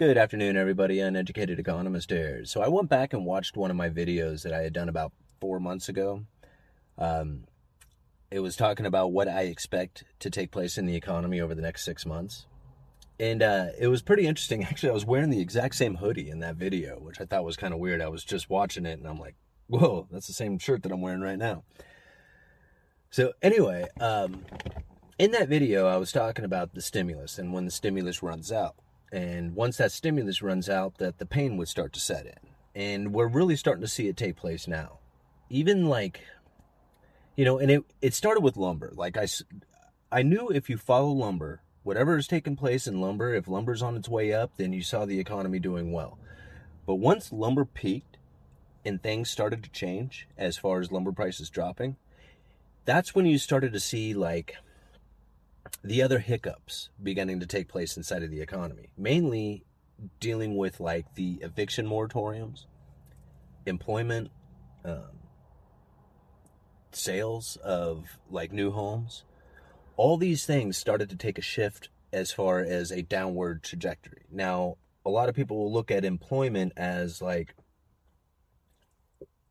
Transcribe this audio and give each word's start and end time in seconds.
Good 0.00 0.16
afternoon, 0.16 0.56
everybody. 0.56 0.98
Uneducated 0.98 1.58
economist 1.58 2.08
here. 2.08 2.46
So 2.46 2.62
I 2.62 2.68
went 2.68 2.88
back 2.88 3.12
and 3.12 3.26
watched 3.26 3.54
one 3.54 3.70
of 3.70 3.76
my 3.76 3.90
videos 3.90 4.44
that 4.44 4.52
I 4.54 4.62
had 4.62 4.72
done 4.72 4.88
about 4.88 5.12
four 5.42 5.60
months 5.60 5.90
ago. 5.90 6.24
Um, 6.96 7.44
it 8.30 8.38
was 8.38 8.56
talking 8.56 8.86
about 8.86 9.12
what 9.12 9.28
I 9.28 9.42
expect 9.42 10.04
to 10.20 10.30
take 10.30 10.52
place 10.52 10.78
in 10.78 10.86
the 10.86 10.96
economy 10.96 11.38
over 11.38 11.54
the 11.54 11.60
next 11.60 11.84
six 11.84 12.06
months. 12.06 12.46
And 13.18 13.42
uh, 13.42 13.66
it 13.78 13.88
was 13.88 14.00
pretty 14.00 14.26
interesting. 14.26 14.64
Actually, 14.64 14.88
I 14.88 14.94
was 14.94 15.04
wearing 15.04 15.28
the 15.28 15.42
exact 15.42 15.74
same 15.74 15.96
hoodie 15.96 16.30
in 16.30 16.40
that 16.40 16.56
video, 16.56 16.98
which 16.98 17.20
I 17.20 17.26
thought 17.26 17.44
was 17.44 17.58
kind 17.58 17.74
of 17.74 17.78
weird. 17.78 18.00
I 18.00 18.08
was 18.08 18.24
just 18.24 18.48
watching 18.48 18.86
it 18.86 18.98
and 18.98 19.06
I'm 19.06 19.20
like, 19.20 19.34
whoa, 19.66 20.08
that's 20.10 20.28
the 20.28 20.32
same 20.32 20.58
shirt 20.58 20.82
that 20.84 20.92
I'm 20.92 21.02
wearing 21.02 21.20
right 21.20 21.36
now. 21.36 21.62
So, 23.10 23.34
anyway, 23.42 23.86
um, 24.00 24.46
in 25.18 25.32
that 25.32 25.50
video, 25.50 25.88
I 25.88 25.98
was 25.98 26.10
talking 26.10 26.46
about 26.46 26.72
the 26.72 26.80
stimulus 26.80 27.38
and 27.38 27.52
when 27.52 27.66
the 27.66 27.70
stimulus 27.70 28.22
runs 28.22 28.50
out 28.50 28.76
and 29.12 29.54
once 29.54 29.76
that 29.78 29.92
stimulus 29.92 30.42
runs 30.42 30.68
out 30.68 30.98
that 30.98 31.18
the 31.18 31.26
pain 31.26 31.56
would 31.56 31.68
start 31.68 31.92
to 31.94 32.00
set 32.00 32.26
in. 32.26 32.50
And 32.74 33.12
we're 33.12 33.26
really 33.26 33.56
starting 33.56 33.82
to 33.82 33.88
see 33.88 34.08
it 34.08 34.16
take 34.16 34.36
place 34.36 34.68
now. 34.68 34.98
Even 35.48 35.86
like 35.86 36.20
you 37.36 37.44
know 37.44 37.58
and 37.58 37.70
it 37.70 37.84
it 38.00 38.14
started 38.14 38.40
with 38.40 38.56
lumber. 38.56 38.92
Like 38.94 39.16
i 39.16 39.26
i 40.12 40.22
knew 40.22 40.48
if 40.48 40.70
you 40.70 40.76
follow 40.76 41.10
lumber 41.10 41.62
whatever 41.82 42.16
is 42.16 42.28
taking 42.28 42.56
place 42.56 42.86
in 42.86 43.00
lumber 43.00 43.34
if 43.34 43.48
lumber's 43.48 43.82
on 43.82 43.96
its 43.96 44.08
way 44.08 44.32
up 44.32 44.52
then 44.58 44.72
you 44.72 44.82
saw 44.82 45.04
the 45.04 45.18
economy 45.18 45.58
doing 45.58 45.92
well. 45.92 46.18
But 46.86 46.96
once 46.96 47.32
lumber 47.32 47.64
peaked 47.64 48.16
and 48.84 49.02
things 49.02 49.30
started 49.30 49.62
to 49.62 49.70
change 49.70 50.28
as 50.38 50.56
far 50.56 50.80
as 50.80 50.92
lumber 50.92 51.12
prices 51.12 51.50
dropping 51.50 51.96
that's 52.84 53.14
when 53.14 53.26
you 53.26 53.38
started 53.38 53.72
to 53.72 53.80
see 53.80 54.14
like 54.14 54.56
the 55.82 56.02
other 56.02 56.18
hiccups 56.18 56.90
beginning 57.02 57.40
to 57.40 57.46
take 57.46 57.68
place 57.68 57.96
inside 57.96 58.22
of 58.22 58.30
the 58.30 58.40
economy, 58.40 58.92
mainly 58.96 59.64
dealing 60.18 60.56
with 60.56 60.80
like 60.80 61.14
the 61.14 61.38
eviction 61.42 61.86
moratoriums, 61.86 62.66
employment, 63.66 64.30
um, 64.84 65.20
sales 66.92 67.56
of 67.62 68.18
like 68.30 68.52
new 68.52 68.70
homes. 68.70 69.24
All 69.96 70.16
these 70.16 70.44
things 70.44 70.76
started 70.76 71.08
to 71.10 71.16
take 71.16 71.38
a 71.38 71.42
shift 71.42 71.88
as 72.12 72.32
far 72.32 72.60
as 72.60 72.90
a 72.90 73.02
downward 73.02 73.62
trajectory. 73.62 74.24
Now, 74.30 74.76
a 75.04 75.10
lot 75.10 75.28
of 75.28 75.34
people 75.34 75.58
will 75.58 75.72
look 75.72 75.90
at 75.90 76.04
employment 76.04 76.72
as 76.76 77.22
like, 77.22 77.54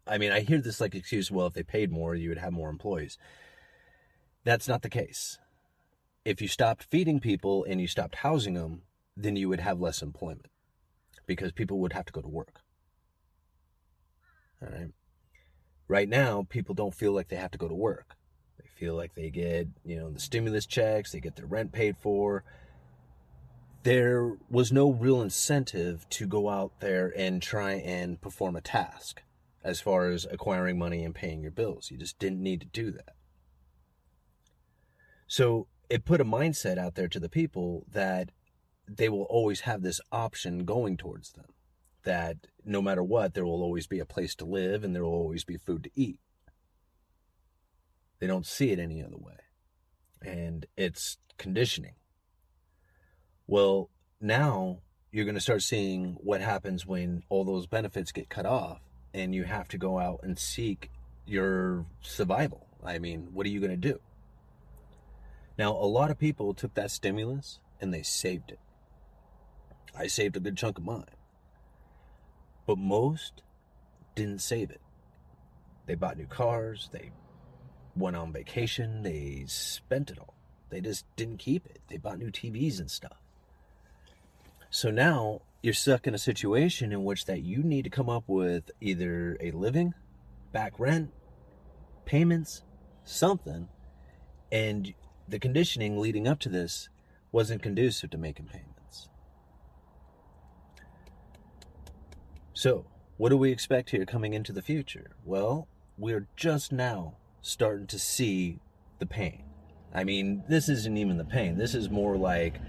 I 0.05 0.17
mean, 0.17 0.31
I 0.31 0.41
hear 0.41 0.59
this 0.59 0.81
like 0.81 0.95
excuse, 0.95 1.31
well, 1.31 1.47
if 1.47 1.53
they 1.53 1.63
paid 1.63 1.91
more, 1.91 2.13
you 2.15 2.29
would 2.29 2.37
have 2.37 2.53
more 2.53 2.69
employees. 2.69 3.17
That's 4.43 4.67
not 4.67 4.81
the 4.81 4.89
case 4.89 5.37
if 6.25 6.41
you 6.41 6.47
stopped 6.47 6.83
feeding 6.83 7.19
people 7.19 7.63
and 7.63 7.79
you 7.79 7.87
stopped 7.87 8.15
housing 8.15 8.53
them, 8.53 8.81
then 9.15 9.35
you 9.35 9.49
would 9.49 9.59
have 9.59 9.79
less 9.79 10.01
employment 10.01 10.47
because 11.25 11.51
people 11.51 11.79
would 11.79 11.93
have 11.93 12.05
to 12.05 12.13
go 12.13 12.21
to 12.21 12.27
work. 12.27 12.61
All 14.61 14.69
right. 14.69 14.91
Right 15.87 16.09
now, 16.09 16.45
people 16.49 16.75
don't 16.75 16.93
feel 16.93 17.13
like 17.13 17.29
they 17.29 17.35
have 17.35 17.51
to 17.51 17.57
go 17.57 17.67
to 17.67 17.75
work. 17.75 18.15
They 18.59 18.67
feel 18.67 18.95
like 18.95 19.15
they 19.15 19.29
get, 19.29 19.67
you 19.83 19.97
know, 19.97 20.11
the 20.11 20.19
stimulus 20.19 20.65
checks, 20.65 21.11
they 21.11 21.19
get 21.19 21.35
their 21.35 21.45
rent 21.45 21.71
paid 21.71 21.97
for. 21.97 22.43
There 23.83 24.37
was 24.49 24.71
no 24.71 24.91
real 24.91 25.21
incentive 25.21 26.07
to 26.09 26.27
go 26.27 26.49
out 26.49 26.79
there 26.79 27.13
and 27.15 27.41
try 27.41 27.73
and 27.73 28.21
perform 28.21 28.55
a 28.55 28.61
task 28.61 29.23
as 29.63 29.81
far 29.81 30.09
as 30.09 30.27
acquiring 30.29 30.77
money 30.77 31.03
and 31.03 31.15
paying 31.15 31.41
your 31.41 31.51
bills. 31.51 31.89
You 31.89 31.97
just 31.97 32.19
didn't 32.19 32.43
need 32.43 32.59
to 32.61 32.67
do 32.67 32.91
that. 32.91 33.15
So 35.27 35.67
it 35.89 36.05
put 36.05 36.21
a 36.21 36.25
mindset 36.25 36.77
out 36.77 36.95
there 36.95 37.07
to 37.07 37.19
the 37.19 37.29
people 37.29 37.85
that 37.91 38.29
they 38.87 39.09
will 39.09 39.23
always 39.23 39.61
have 39.61 39.81
this 39.81 40.01
option 40.11 40.65
going 40.65 40.97
towards 40.97 41.31
them. 41.33 41.45
That 42.03 42.37
no 42.63 42.81
matter 42.81 43.03
what, 43.03 43.33
there 43.33 43.45
will 43.45 43.61
always 43.61 43.87
be 43.87 43.99
a 43.99 44.05
place 44.05 44.35
to 44.35 44.45
live 44.45 44.83
and 44.83 44.95
there 44.95 45.03
will 45.03 45.11
always 45.11 45.43
be 45.43 45.57
food 45.57 45.83
to 45.83 45.91
eat. 45.95 46.19
They 48.19 48.27
don't 48.27 48.45
see 48.45 48.71
it 48.71 48.79
any 48.79 49.03
other 49.03 49.17
way. 49.17 49.37
And 50.21 50.65
it's 50.77 51.17
conditioning. 51.37 51.95
Well, 53.47 53.89
now 54.21 54.79
you're 55.11 55.25
going 55.25 55.35
to 55.35 55.41
start 55.41 55.63
seeing 55.63 56.17
what 56.19 56.41
happens 56.41 56.85
when 56.85 57.23
all 57.29 57.43
those 57.43 57.67
benefits 57.67 58.11
get 58.11 58.29
cut 58.29 58.45
off 58.45 58.81
and 59.13 59.33
you 59.33 59.45
have 59.45 59.67
to 59.69 59.77
go 59.77 59.97
out 59.97 60.19
and 60.23 60.37
seek 60.37 60.91
your 61.25 61.85
survival. 62.01 62.67
I 62.83 62.99
mean, 62.99 63.29
what 63.33 63.45
are 63.45 63.49
you 63.49 63.59
going 63.59 63.71
to 63.71 63.77
do? 63.77 63.99
Now, 65.59 65.73
a 65.73 65.83
lot 65.83 66.09
of 66.09 66.17
people 66.17 66.53
took 66.53 66.73
that 66.75 66.89
stimulus 66.89 67.59
and 67.81 67.93
they 67.93 68.01
saved 68.01 68.49
it. 68.49 68.59
I 69.93 70.07
saved 70.07 70.37
a 70.37 70.39
good 70.39 70.55
chunk 70.55 70.77
of 70.77 70.85
mine. 70.85 71.03
But 72.65 72.77
most 72.77 73.43
didn't 74.15 74.39
save 74.39 74.71
it. 74.71 74.79
They 75.85 75.95
bought 75.95 76.17
new 76.17 76.27
cars, 76.27 76.89
they 76.93 77.11
went 77.93 78.15
on 78.15 78.31
vacation, 78.31 79.03
they 79.03 79.43
spent 79.47 80.09
it 80.09 80.17
all. 80.17 80.33
They 80.69 80.79
just 80.79 81.03
didn't 81.17 81.39
keep 81.39 81.65
it. 81.65 81.81
They 81.89 81.97
bought 81.97 82.19
new 82.19 82.31
TVs 82.31 82.79
and 82.79 82.89
stuff. 82.89 83.17
So 84.69 84.91
now 84.91 85.41
you're 85.61 85.73
stuck 85.73 86.07
in 86.07 86.15
a 86.15 86.19
situation 86.19 86.93
in 86.93 87.03
which 87.03 87.25
that 87.25 87.41
you 87.41 87.63
need 87.63 87.83
to 87.83 87.89
come 87.89 88.09
up 88.09 88.23
with 88.27 88.71
either 88.79 89.35
a 89.41 89.51
living, 89.51 89.93
back 90.53 90.79
rent, 90.79 91.11
payments, 92.05 92.63
something, 93.03 93.67
and 94.53 94.93
the 95.29 95.39
conditioning 95.39 95.97
leading 95.97 96.27
up 96.27 96.39
to 96.39 96.49
this 96.49 96.89
wasn't 97.31 97.61
conducive 97.61 98.09
to 98.11 98.17
making 98.17 98.47
payments. 98.47 99.09
So, 102.53 102.85
what 103.17 103.29
do 103.29 103.37
we 103.37 103.51
expect 103.51 103.91
here 103.91 104.05
coming 104.05 104.33
into 104.33 104.51
the 104.51 104.61
future? 104.61 105.11
Well, 105.23 105.67
we're 105.97 106.27
just 106.35 106.71
now 106.71 107.15
starting 107.41 107.87
to 107.87 107.99
see 107.99 108.59
the 108.99 109.05
pain. 109.05 109.43
I 109.93 110.03
mean, 110.03 110.43
this 110.47 110.69
isn't 110.69 110.97
even 110.97 111.17
the 111.17 111.25
pain. 111.25 111.57
This 111.57 111.73
is 111.73 111.89
more 111.89 112.17
like 112.17 112.59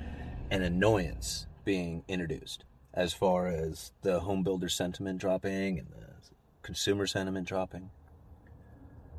an 0.50 0.62
annoyance 0.62 1.47
being 1.65 2.03
introduced 2.09 2.65
as 2.93 3.12
far 3.12 3.47
as 3.47 3.93
the 4.03 4.20
home 4.20 4.43
builder 4.43 4.69
sentiment 4.69 5.19
dropping 5.19 5.78
and 5.78 5.88
the 5.88 6.10
consumer 6.62 7.06
sentiment 7.06 7.47
dropping. 7.47 7.91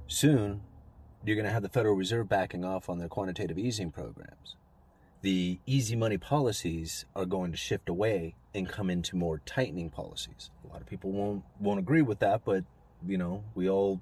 Soon, 0.08 0.62
you're 1.24 1.36
going 1.36 1.46
to 1.46 1.52
have 1.52 1.64
the 1.64 1.70
Federal 1.70 1.96
Reserve 1.96 2.28
backing 2.28 2.66
off 2.66 2.90
on 2.90 2.98
their 2.98 3.08
quantitative 3.08 3.58
easing 3.58 3.92
programs. 3.92 4.56
The 5.22 5.60
easy 5.68 5.96
money 5.96 6.18
policies 6.18 7.06
are 7.16 7.26
going 7.26 7.52
to 7.52 7.58
shift 7.58 7.90
away 7.90 8.36
and 8.56 8.68
come 8.68 8.90
into 8.90 9.16
more 9.16 9.40
tightening 9.46 9.90
policies. 9.90 10.50
A 10.66 10.74
lot 10.74 10.82
of 10.82 10.88
people 10.88 11.12
won't 11.12 11.44
won't 11.60 11.80
agree 11.80 12.02
with 12.02 12.20
that, 12.20 12.44
but 12.44 12.64
you 13.06 13.18
know, 13.18 13.44
we 13.54 13.70
all 13.70 14.02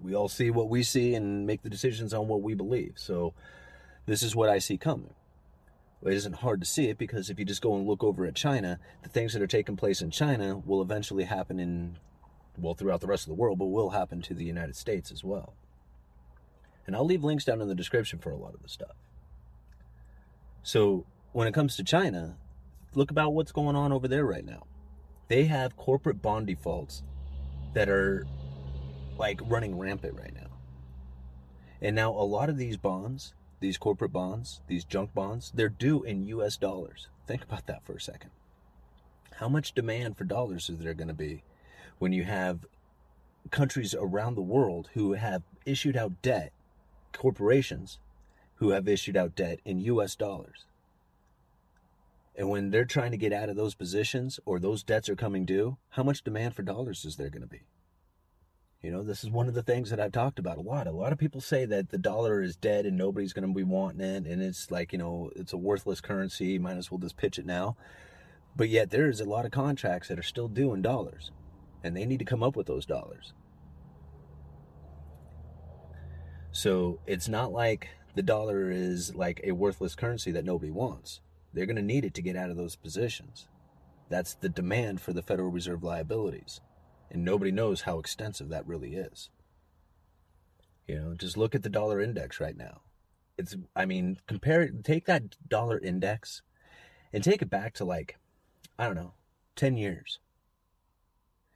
we 0.00 0.14
all 0.14 0.28
see 0.28 0.50
what 0.50 0.68
we 0.68 0.82
see 0.82 1.14
and 1.14 1.46
make 1.46 1.62
the 1.62 1.70
decisions 1.70 2.12
on 2.12 2.26
what 2.26 2.42
we 2.42 2.54
believe. 2.54 2.94
So 2.96 3.34
this 4.06 4.22
is 4.22 4.34
what 4.34 4.48
I 4.48 4.58
see 4.58 4.78
coming. 4.78 5.14
It 6.04 6.12
isn't 6.12 6.36
hard 6.36 6.60
to 6.60 6.66
see 6.66 6.88
it 6.88 6.98
because 6.98 7.28
if 7.28 7.38
you 7.38 7.44
just 7.44 7.62
go 7.62 7.74
and 7.74 7.86
look 7.86 8.04
over 8.04 8.24
at 8.24 8.34
China, 8.34 8.78
the 9.02 9.08
things 9.08 9.32
that 9.32 9.42
are 9.42 9.48
taking 9.48 9.76
place 9.76 10.00
in 10.00 10.10
China 10.10 10.56
will 10.56 10.80
eventually 10.80 11.24
happen 11.24 11.58
in 11.58 11.98
well 12.56 12.74
throughout 12.74 13.00
the 13.00 13.06
rest 13.06 13.24
of 13.24 13.28
the 13.28 13.40
world, 13.40 13.58
but 13.58 13.66
will 13.66 13.90
happen 13.90 14.22
to 14.22 14.34
the 14.34 14.44
United 14.44 14.76
States 14.76 15.10
as 15.10 15.24
well. 15.24 15.54
And 16.88 16.96
I'll 16.96 17.04
leave 17.04 17.22
links 17.22 17.44
down 17.44 17.60
in 17.60 17.68
the 17.68 17.74
description 17.74 18.18
for 18.18 18.30
a 18.30 18.36
lot 18.36 18.54
of 18.54 18.62
the 18.62 18.68
stuff. 18.70 18.96
So 20.62 21.04
when 21.32 21.46
it 21.46 21.52
comes 21.52 21.76
to 21.76 21.84
China, 21.84 22.38
look 22.94 23.10
about 23.10 23.34
what's 23.34 23.52
going 23.52 23.76
on 23.76 23.92
over 23.92 24.08
there 24.08 24.24
right 24.24 24.44
now. 24.44 24.62
They 25.28 25.44
have 25.44 25.76
corporate 25.76 26.22
bond 26.22 26.46
defaults 26.46 27.02
that 27.74 27.90
are 27.90 28.26
like 29.18 29.38
running 29.44 29.78
rampant 29.78 30.18
right 30.18 30.34
now. 30.34 30.48
And 31.82 31.94
now 31.94 32.10
a 32.10 32.24
lot 32.24 32.48
of 32.48 32.56
these 32.56 32.78
bonds, 32.78 33.34
these 33.60 33.76
corporate 33.76 34.14
bonds, 34.14 34.62
these 34.66 34.86
junk 34.86 35.12
bonds, 35.12 35.52
they're 35.54 35.68
due 35.68 36.02
in 36.04 36.24
US 36.24 36.56
dollars. 36.56 37.08
Think 37.26 37.44
about 37.44 37.66
that 37.66 37.84
for 37.84 37.96
a 37.96 38.00
second. 38.00 38.30
How 39.34 39.50
much 39.50 39.74
demand 39.74 40.16
for 40.16 40.24
dollars 40.24 40.70
is 40.70 40.78
there 40.78 40.94
going 40.94 41.08
to 41.08 41.14
be 41.14 41.42
when 41.98 42.14
you 42.14 42.24
have 42.24 42.64
countries 43.50 43.94
around 43.94 44.36
the 44.36 44.40
world 44.40 44.88
who 44.94 45.12
have 45.12 45.42
issued 45.66 45.94
out 45.94 46.22
debt 46.22 46.50
corporations 47.12 47.98
who 48.56 48.70
have 48.70 48.88
issued 48.88 49.16
out 49.16 49.34
debt 49.34 49.60
in 49.64 49.80
US 49.80 50.16
dollars. 50.16 50.66
And 52.34 52.48
when 52.48 52.70
they're 52.70 52.84
trying 52.84 53.10
to 53.10 53.16
get 53.16 53.32
out 53.32 53.48
of 53.48 53.56
those 53.56 53.74
positions 53.74 54.38
or 54.44 54.58
those 54.58 54.84
debts 54.84 55.08
are 55.08 55.16
coming 55.16 55.44
due, 55.44 55.76
how 55.90 56.04
much 56.04 56.22
demand 56.22 56.54
for 56.54 56.62
dollars 56.62 57.04
is 57.04 57.16
there 57.16 57.30
going 57.30 57.42
to 57.42 57.48
be? 57.48 57.62
You 58.80 58.92
know, 58.92 59.02
this 59.02 59.24
is 59.24 59.30
one 59.30 59.48
of 59.48 59.54
the 59.54 59.62
things 59.64 59.90
that 59.90 59.98
I've 59.98 60.12
talked 60.12 60.38
about 60.38 60.56
a 60.56 60.60
lot. 60.60 60.86
A 60.86 60.92
lot 60.92 61.12
of 61.12 61.18
people 61.18 61.40
say 61.40 61.64
that 61.64 61.88
the 61.88 61.98
dollar 61.98 62.40
is 62.40 62.54
dead 62.54 62.86
and 62.86 62.96
nobody's 62.96 63.32
going 63.32 63.48
to 63.48 63.52
be 63.52 63.64
wanting 63.64 64.00
it. 64.00 64.24
And 64.24 64.40
it's 64.40 64.70
like, 64.70 64.92
you 64.92 64.98
know, 64.98 65.32
it's 65.34 65.52
a 65.52 65.56
worthless 65.56 66.00
currency. 66.00 66.60
Might 66.60 66.76
as 66.76 66.88
well 66.88 66.98
just 66.98 67.16
pitch 67.16 67.40
it 67.40 67.46
now. 67.46 67.76
But 68.54 68.68
yet 68.68 68.90
there's 68.90 69.20
a 69.20 69.24
lot 69.24 69.44
of 69.44 69.50
contracts 69.50 70.06
that 70.08 70.18
are 70.18 70.22
still 70.22 70.46
due 70.46 70.72
in 70.74 70.80
dollars. 70.80 71.32
And 71.82 71.96
they 71.96 72.04
need 72.04 72.20
to 72.20 72.24
come 72.24 72.44
up 72.44 72.54
with 72.54 72.68
those 72.68 72.86
dollars. 72.86 73.32
So 76.58 76.98
it's 77.06 77.28
not 77.28 77.52
like 77.52 77.86
the 78.16 78.22
dollar 78.22 78.68
is 78.68 79.14
like 79.14 79.40
a 79.44 79.52
worthless 79.52 79.94
currency 79.94 80.32
that 80.32 80.44
nobody 80.44 80.72
wants. 80.72 81.20
They're 81.54 81.66
going 81.66 81.76
to 81.76 81.82
need 81.82 82.04
it 82.04 82.14
to 82.14 82.20
get 82.20 82.34
out 82.34 82.50
of 82.50 82.56
those 82.56 82.74
positions. 82.74 83.46
That's 84.08 84.34
the 84.34 84.48
demand 84.48 85.00
for 85.00 85.12
the 85.12 85.22
Federal 85.22 85.50
Reserve 85.50 85.84
liabilities. 85.84 86.60
And 87.12 87.24
nobody 87.24 87.52
knows 87.52 87.82
how 87.82 88.00
extensive 88.00 88.48
that 88.48 88.66
really 88.66 88.96
is. 88.96 89.30
You 90.88 90.96
know, 90.96 91.14
just 91.14 91.36
look 91.36 91.54
at 91.54 91.62
the 91.62 91.68
dollar 91.68 92.00
index 92.00 92.40
right 92.40 92.56
now. 92.56 92.80
It's, 93.36 93.54
I 93.76 93.86
mean, 93.86 94.18
compare, 94.26 94.68
take 94.82 95.06
that 95.06 95.36
dollar 95.48 95.78
index 95.78 96.42
and 97.12 97.22
take 97.22 97.40
it 97.40 97.50
back 97.50 97.74
to 97.74 97.84
like, 97.84 98.18
I 98.76 98.86
don't 98.86 98.96
know, 98.96 99.12
10 99.54 99.76
years. 99.76 100.18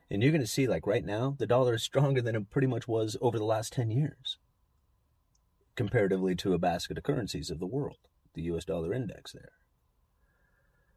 And 0.08 0.22
you're 0.22 0.30
going 0.30 0.42
to 0.42 0.46
see, 0.46 0.68
like 0.68 0.86
right 0.86 1.04
now, 1.04 1.34
the 1.40 1.46
dollar 1.48 1.74
is 1.74 1.82
stronger 1.82 2.22
than 2.22 2.36
it 2.36 2.50
pretty 2.50 2.68
much 2.68 2.86
was 2.86 3.16
over 3.20 3.36
the 3.36 3.44
last 3.44 3.72
10 3.72 3.90
years, 3.90 4.38
comparatively 5.76 6.34
to 6.36 6.54
a 6.54 6.58
basket 6.58 6.98
of 6.98 7.04
currencies 7.04 7.50
of 7.50 7.58
the 7.58 7.66
world, 7.66 7.98
the 8.34 8.42
US 8.42 8.64
dollar 8.64 8.92
index 8.92 9.32
there. 9.32 9.52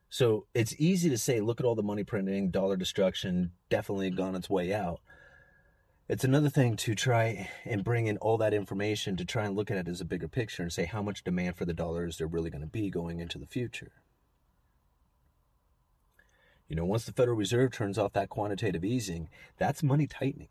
So 0.09 0.45
it's 0.53 0.75
easy 0.77 1.09
to 1.09 1.17
say, 1.17 1.41
look 1.41 1.59
at 1.59 1.65
all 1.65 1.75
the 1.75 1.83
money 1.83 2.03
printing, 2.03 2.51
dollar 2.51 2.77
destruction, 2.77 3.51
definitely 3.69 4.09
gone 4.11 4.35
its 4.35 4.49
way 4.49 4.73
out. 4.73 5.01
It's 6.07 6.23
another 6.23 6.49
thing 6.49 6.75
to 6.77 6.93
try 6.93 7.49
and 7.65 7.83
bring 7.83 8.05
in 8.05 8.17
all 8.17 8.37
that 8.37 8.53
information 8.53 9.17
to 9.17 9.25
try 9.25 9.45
and 9.45 9.55
look 9.55 9.71
at 9.71 9.77
it 9.77 9.87
as 9.87 10.01
a 10.01 10.05
bigger 10.05 10.27
picture 10.27 10.61
and 10.61 10.71
say 10.71 10.85
how 10.85 11.01
much 11.01 11.23
demand 11.23 11.57
for 11.57 11.65
the 11.65 11.73
dollar 11.73 12.05
is 12.05 12.17
there 12.17 12.27
really 12.27 12.51
going 12.51 12.61
to 12.61 12.67
be 12.67 12.91
going 12.91 13.19
into 13.19 13.39
the 13.39 13.47
future. 13.47 13.91
You 16.67 16.75
know, 16.75 16.85
once 16.85 17.05
the 17.05 17.11
Federal 17.11 17.37
Reserve 17.37 17.71
turns 17.71 17.97
off 17.97 18.13
that 18.13 18.29
quantitative 18.29 18.85
easing, 18.85 19.29
that's 19.57 19.83
money 19.83 20.07
tightening. 20.07 20.49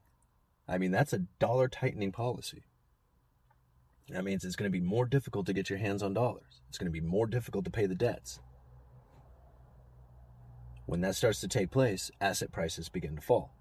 I 0.67 0.79
mean, 0.79 0.91
that's 0.91 1.13
a 1.13 1.27
dollar 1.39 1.69
tightening 1.69 2.13
policy. 2.13 2.65
That 4.11 4.25
means 4.25 4.45
it's 4.45 4.57
going 4.57 4.71
to 4.71 4.79
be 4.79 4.85
more 4.85 5.07
difficult 5.07 5.47
to 5.47 5.53
get 5.53 5.71
your 5.71 5.79
hands 5.79 6.03
on 6.03 6.13
dollars. 6.13 6.61
It's 6.69 6.79
going 6.79 6.93
to 6.93 7.01
be 7.01 7.01
more 7.01 7.27
difficult 7.27 7.65
to 7.65 7.71
pay 7.71 7.87
the 7.87 7.95
debts. 7.95 8.39
When 10.87 11.01
that 11.01 11.17
starts 11.17 11.41
to 11.41 11.49
take 11.49 11.71
place, 11.71 12.11
asset 12.21 12.53
prices 12.53 12.91
begin 12.91 13.17
to 13.17 13.23
fall. 13.23 13.55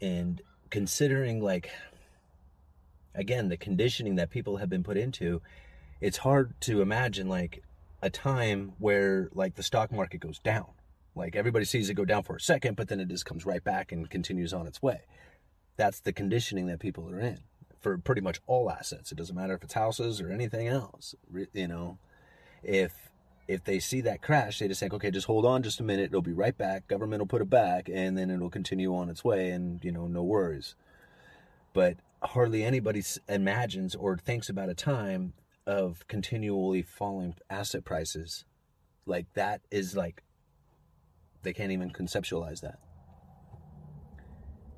And 0.00 0.40
considering, 0.70 1.42
like, 1.42 1.70
again, 3.14 3.48
the 3.48 3.56
conditioning 3.56 4.16
that 4.16 4.30
people 4.30 4.58
have 4.58 4.68
been 4.70 4.84
put 4.84 4.96
into, 4.96 5.42
it's 6.00 6.18
hard 6.18 6.54
to 6.62 6.82
imagine, 6.82 7.28
like, 7.28 7.62
a 8.00 8.10
time 8.10 8.74
where, 8.78 9.28
like, 9.32 9.56
the 9.56 9.62
stock 9.62 9.90
market 9.90 10.20
goes 10.20 10.38
down. 10.38 10.66
Like, 11.16 11.34
everybody 11.34 11.64
sees 11.64 11.90
it 11.90 11.94
go 11.94 12.04
down 12.04 12.22
for 12.22 12.36
a 12.36 12.40
second, 12.40 12.76
but 12.76 12.88
then 12.88 13.00
it 13.00 13.08
just 13.08 13.26
comes 13.26 13.44
right 13.44 13.62
back 13.62 13.90
and 13.90 14.08
continues 14.08 14.52
on 14.52 14.68
its 14.68 14.80
way. 14.80 15.00
That's 15.76 16.00
the 16.00 16.12
conditioning 16.12 16.66
that 16.66 16.78
people 16.78 17.10
are 17.10 17.18
in 17.18 17.38
for 17.82 17.98
pretty 17.98 18.20
much 18.20 18.40
all 18.46 18.70
assets. 18.70 19.12
It 19.12 19.18
doesn't 19.18 19.36
matter 19.36 19.54
if 19.54 19.62
it's 19.62 19.74
houses 19.74 20.20
or 20.20 20.30
anything 20.30 20.68
else. 20.68 21.14
You 21.52 21.68
know, 21.68 21.98
if 22.62 22.92
if 23.48 23.64
they 23.64 23.80
see 23.80 24.00
that 24.02 24.22
crash, 24.22 24.60
they 24.60 24.68
just 24.68 24.80
think, 24.80 24.94
okay, 24.94 25.10
just 25.10 25.26
hold 25.26 25.44
on 25.44 25.62
just 25.62 25.80
a 25.80 25.82
minute. 25.82 26.06
It'll 26.06 26.22
be 26.22 26.32
right 26.32 26.56
back. 26.56 26.86
Government 26.86 27.20
will 27.20 27.26
put 27.26 27.42
it 27.42 27.50
back, 27.50 27.88
and 27.92 28.16
then 28.16 28.30
it'll 28.30 28.50
continue 28.50 28.94
on 28.94 29.10
its 29.10 29.24
way, 29.24 29.50
and 29.50 29.84
you 29.84 29.92
know, 29.92 30.06
no 30.06 30.22
worries. 30.22 30.74
But 31.74 31.96
hardly 32.22 32.64
anybody 32.64 33.02
imagines 33.28 33.94
or 33.94 34.16
thinks 34.16 34.48
about 34.48 34.68
a 34.68 34.74
time 34.74 35.32
of 35.66 36.06
continually 36.08 36.82
falling 36.82 37.34
asset 37.50 37.84
prices. 37.84 38.44
Like 39.06 39.26
that 39.34 39.60
is 39.70 39.96
like 39.96 40.22
they 41.42 41.52
can't 41.52 41.72
even 41.72 41.90
conceptualize 41.90 42.60
that. 42.60 42.78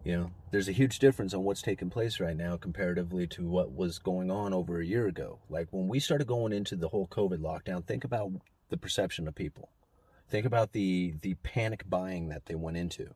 You 0.05 0.17
know, 0.17 0.31
there's 0.55 0.69
a 0.69 0.73
huge 0.73 1.01
difference 1.01 1.35
on 1.35 1.43
what's 1.43 1.63
taking 1.63 1.91
place 1.91 2.21
right 2.21 2.37
now 2.37 2.57
comparatively 2.57 3.27
to 3.27 3.45
what 3.45 3.73
was 3.75 3.99
going 3.99 4.31
on 4.31 4.55
over 4.55 4.79
a 4.79 4.87
year 4.87 5.09
ago. 5.09 5.41
Like 5.49 5.67
when 5.73 5.89
we 5.89 5.99
started 5.99 6.29
going 6.29 6.53
into 6.53 6.77
the 6.77 6.91
whole 6.91 7.09
COVID 7.09 7.39
lockdown, 7.39 7.85
think 7.85 8.05
about 8.05 8.31
the 8.69 8.77
perception 8.77 9.27
of 9.27 9.35
people. 9.35 9.71
Think 10.29 10.47
about 10.47 10.71
the 10.71 11.15
the 11.21 11.35
panic 11.43 11.91
buying 11.91 12.29
that 12.29 12.47
they 12.47 12.55
went 12.55 12.77
into. 12.77 13.15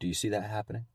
Do 0.00 0.08
you 0.08 0.14
see 0.14 0.28
that 0.30 0.50
happening? 0.50 0.86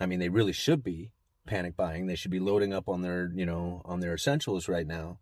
I 0.00 0.06
mean, 0.06 0.18
they 0.18 0.30
really 0.30 0.54
should 0.54 0.82
be 0.82 1.12
panic 1.46 1.76
buying. 1.76 2.06
They 2.06 2.16
should 2.16 2.30
be 2.30 2.40
loading 2.40 2.72
up 2.72 2.88
on 2.88 3.02
their, 3.02 3.30
you 3.34 3.44
know, 3.44 3.82
on 3.84 4.00
their 4.00 4.14
essentials 4.14 4.70
right 4.70 4.86
now. 4.86 5.18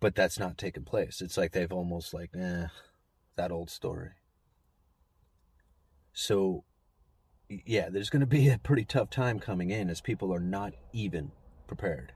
But 0.00 0.14
that's 0.14 0.38
not 0.38 0.58
taking 0.58 0.84
place. 0.84 1.22
It's 1.22 1.38
like 1.38 1.52
they've 1.52 1.72
almost 1.72 2.12
like, 2.12 2.28
eh, 2.38 2.66
that 3.36 3.50
old 3.50 3.70
story. 3.70 4.10
So, 6.12 6.64
yeah, 7.48 7.88
there's 7.88 8.10
going 8.10 8.20
to 8.20 8.26
be 8.26 8.48
a 8.48 8.58
pretty 8.58 8.84
tough 8.84 9.10
time 9.10 9.38
coming 9.38 9.70
in 9.70 9.88
as 9.88 10.00
people 10.00 10.32
are 10.32 10.40
not 10.40 10.74
even 10.92 11.32
prepared 11.66 12.12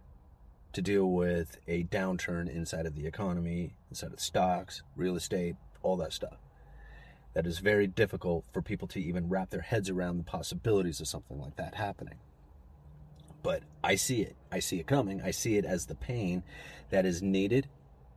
to 0.72 0.82
deal 0.82 1.10
with 1.10 1.58
a 1.66 1.84
downturn 1.84 2.54
inside 2.54 2.84
of 2.84 2.94
the 2.94 3.06
economy, 3.06 3.74
inside 3.88 4.12
of 4.12 4.20
stocks, 4.20 4.82
real 4.94 5.16
estate, 5.16 5.56
all 5.82 5.96
that 5.96 6.12
stuff. 6.12 6.36
That 7.32 7.46
is 7.46 7.58
very 7.58 7.86
difficult 7.86 8.44
for 8.52 8.62
people 8.62 8.88
to 8.88 9.00
even 9.00 9.28
wrap 9.28 9.50
their 9.50 9.62
heads 9.62 9.88
around 9.88 10.18
the 10.18 10.24
possibilities 10.24 11.00
of 11.00 11.08
something 11.08 11.38
like 11.40 11.56
that 11.56 11.74
happening. 11.74 12.16
But 13.42 13.62
I 13.82 13.94
see 13.94 14.22
it. 14.22 14.36
I 14.50 14.58
see 14.58 14.80
it 14.80 14.86
coming. 14.86 15.22
I 15.22 15.30
see 15.30 15.56
it 15.56 15.64
as 15.64 15.86
the 15.86 15.94
pain 15.94 16.42
that 16.90 17.06
is 17.06 17.22
needed 17.22 17.68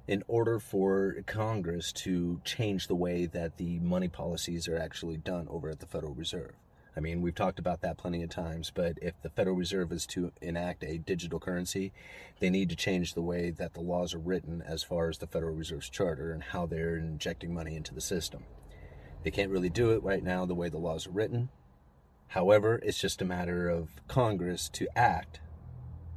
in 0.09 0.23
order 0.27 0.57
for 0.57 1.17
Congress 1.27 1.91
to 1.91 2.41
change 2.43 2.87
the 2.87 2.95
way 2.95 3.27
that 3.27 3.57
the 3.57 3.77
money 3.77 4.07
policies 4.07 4.67
are 4.67 4.75
actually 4.75 5.17
done 5.17 5.47
over 5.51 5.69
at 5.69 5.79
the 5.79 5.85
Federal 5.85 6.15
Reserve. 6.15 6.53
I 6.97 6.99
mean, 6.99 7.21
we've 7.21 7.35
talked 7.35 7.59
about 7.59 7.81
that 7.81 7.99
plenty 7.99 8.23
of 8.23 8.31
times, 8.31 8.71
but 8.73 8.97
if 9.03 9.13
the 9.21 9.29
Federal 9.29 9.55
Reserve 9.55 9.91
is 9.91 10.07
to 10.07 10.31
enact 10.41 10.83
a 10.83 10.97
digital 10.97 11.39
currency, 11.39 11.93
they 12.39 12.49
need 12.49 12.69
to 12.69 12.75
change 12.75 13.13
the 13.13 13.21
way 13.21 13.51
that 13.51 13.75
the 13.75 13.81
laws 13.81 14.15
are 14.15 14.19
written 14.19 14.63
as 14.65 14.81
far 14.81 15.09
as 15.09 15.19
the 15.19 15.27
Federal 15.27 15.53
Reserve's 15.53 15.91
charter 15.91 16.31
and 16.31 16.41
how 16.41 16.65
they're 16.65 16.97
injecting 16.97 17.53
money 17.53 17.75
into 17.75 17.93
the 17.93 18.01
system. 18.01 18.45
They 19.21 19.29
can't 19.29 19.51
really 19.51 19.69
do 19.69 19.91
it 19.91 20.01
right 20.01 20.23
now 20.23 20.43
the 20.43 20.55
way 20.55 20.69
the 20.69 20.79
laws 20.79 21.05
are 21.05 21.11
written. 21.11 21.49
However, 22.29 22.79
it's 22.81 22.99
just 22.99 23.21
a 23.21 23.25
matter 23.25 23.69
of 23.69 23.89
Congress 24.07 24.69
to 24.69 24.87
act, 24.95 25.39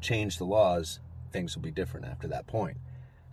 change 0.01 0.39
the 0.39 0.47
laws, 0.47 1.01
things 1.31 1.55
will 1.55 1.63
be 1.63 1.71
different 1.71 2.07
after 2.07 2.27
that 2.29 2.47
point. 2.47 2.79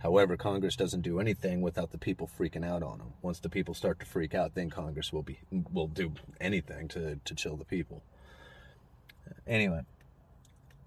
However, 0.00 0.36
Congress 0.36 0.76
doesn't 0.76 1.02
do 1.02 1.20
anything 1.20 1.60
without 1.60 1.90
the 1.90 1.98
people 1.98 2.28
freaking 2.38 2.64
out 2.64 2.82
on 2.82 2.98
them. 2.98 3.12
Once 3.20 3.38
the 3.38 3.50
people 3.50 3.74
start 3.74 4.00
to 4.00 4.06
freak 4.06 4.34
out, 4.34 4.54
then 4.54 4.70
Congress 4.70 5.12
will 5.12 5.22
be 5.22 5.38
will 5.72 5.88
do 5.88 6.12
anything 6.40 6.88
to 6.88 7.16
to 7.24 7.34
chill 7.34 7.56
the 7.56 7.66
people. 7.66 8.02
Anyway, 9.46 9.82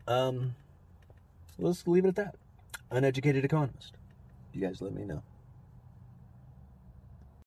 um, 0.07 0.55
let's 1.59 1.87
leave 1.87 2.05
it 2.05 2.09
at 2.09 2.15
that. 2.15 2.35
Uneducated 2.89 3.45
economist. 3.45 3.93
You 4.51 4.61
guys 4.61 4.81
let 4.81 4.93
me 4.93 5.03
know. 5.05 5.21